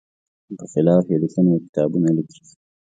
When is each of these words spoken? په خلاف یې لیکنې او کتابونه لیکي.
په 0.57 0.65
خلاف 0.73 1.03
یې 1.11 1.17
لیکنې 1.23 1.49
او 1.53 1.63
کتابونه 1.65 2.09
لیکي. 2.17 2.41